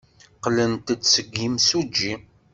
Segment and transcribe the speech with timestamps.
[0.35, 2.13] Qqlent-d seg yimsujji.